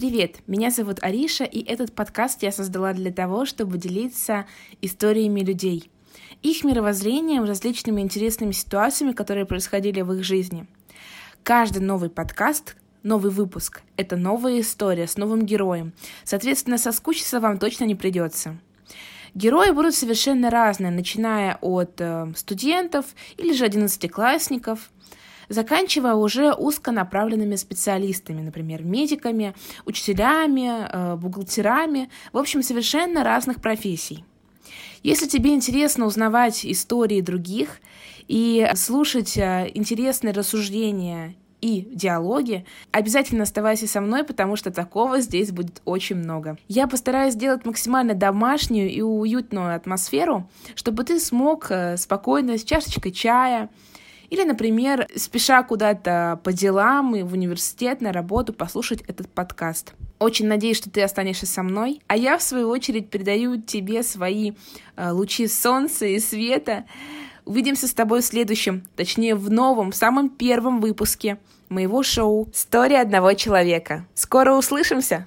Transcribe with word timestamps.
Привет, 0.00 0.36
меня 0.46 0.70
зовут 0.70 0.96
Ариша, 1.02 1.44
и 1.44 1.62
этот 1.62 1.94
подкаст 1.94 2.42
я 2.42 2.52
создала 2.52 2.94
для 2.94 3.12
того, 3.12 3.44
чтобы 3.44 3.76
делиться 3.76 4.46
историями 4.80 5.40
людей, 5.40 5.90
их 6.40 6.64
мировоззрением, 6.64 7.44
различными 7.44 8.00
интересными 8.00 8.52
ситуациями, 8.52 9.12
которые 9.12 9.44
происходили 9.44 10.00
в 10.00 10.10
их 10.14 10.24
жизни. 10.24 10.66
Каждый 11.42 11.82
новый 11.82 12.08
подкаст, 12.08 12.76
новый 13.02 13.30
выпуск— 13.30 13.82
это 13.98 14.16
новая 14.16 14.62
история 14.62 15.06
с 15.06 15.18
новым 15.18 15.44
героем. 15.44 15.92
Соответственно, 16.24 16.78
соскучиться 16.78 17.38
вам 17.38 17.58
точно 17.58 17.84
не 17.84 17.94
придется. 17.94 18.56
Герои 19.34 19.70
будут 19.70 19.94
совершенно 19.94 20.48
разные, 20.48 20.92
начиная 20.92 21.58
от 21.60 22.00
э, 22.00 22.32
студентов 22.36 23.04
или 23.36 23.52
же 23.52 23.66
одиннадцатиклассников— 23.66 24.90
заканчивая 25.50 26.14
уже 26.14 26.54
узконаправленными 26.54 27.56
специалистами, 27.56 28.40
например, 28.40 28.84
медиками, 28.84 29.54
учителями, 29.84 30.86
э, 30.88 31.16
бухгалтерами, 31.16 32.08
в 32.32 32.38
общем, 32.38 32.62
совершенно 32.62 33.24
разных 33.24 33.60
профессий. 33.60 34.24
Если 35.02 35.26
тебе 35.26 35.54
интересно 35.54 36.06
узнавать 36.06 36.64
истории 36.64 37.20
других 37.20 37.80
и 38.28 38.66
слушать 38.76 39.36
э, 39.36 39.70
интересные 39.74 40.32
рассуждения 40.32 41.34
и 41.60 41.82
диалоги, 41.92 42.64
обязательно 42.90 43.42
оставайся 43.42 43.86
со 43.86 44.00
мной, 44.00 44.24
потому 44.24 44.56
что 44.56 44.70
такого 44.70 45.20
здесь 45.20 45.50
будет 45.50 45.82
очень 45.84 46.16
много. 46.16 46.56
Я 46.68 46.86
постараюсь 46.86 47.34
сделать 47.34 47.64
максимально 47.64 48.14
домашнюю 48.14 48.90
и 48.90 49.02
уютную 49.02 49.74
атмосферу, 49.74 50.48
чтобы 50.74 51.04
ты 51.04 51.18
смог 51.18 51.70
э, 51.70 51.96
спокойно 51.96 52.56
с 52.56 52.64
чашечкой 52.64 53.12
чая, 53.12 53.68
или, 54.30 54.44
например, 54.44 55.08
спеша 55.16 55.62
куда-то 55.64 56.40
по 56.44 56.52
делам 56.52 57.16
и 57.16 57.22
в 57.22 57.32
университет, 57.32 58.00
на 58.00 58.12
работу, 58.12 58.52
послушать 58.52 59.02
этот 59.08 59.28
подкаст. 59.28 59.94
Очень 60.20 60.46
надеюсь, 60.46 60.76
что 60.76 60.88
ты 60.88 61.02
останешься 61.02 61.46
со 61.46 61.62
мной. 61.62 62.00
А 62.06 62.16
я, 62.16 62.38
в 62.38 62.42
свою 62.42 62.68
очередь, 62.68 63.10
передаю 63.10 63.60
тебе 63.60 64.02
свои 64.02 64.52
э, 64.96 65.10
лучи 65.10 65.48
солнца 65.48 66.06
и 66.06 66.20
света. 66.20 66.84
Увидимся 67.44 67.88
с 67.88 67.94
тобой 67.94 68.20
в 68.20 68.24
следующем, 68.24 68.84
точнее, 68.94 69.34
в 69.34 69.50
новом, 69.50 69.90
в 69.90 69.96
самом 69.96 70.28
первом 70.28 70.80
выпуске 70.80 71.38
моего 71.68 72.02
шоу 72.02 72.48
«История 72.52 73.00
одного 73.00 73.32
человека». 73.32 74.06
Скоро 74.14 74.54
услышимся! 74.54 75.26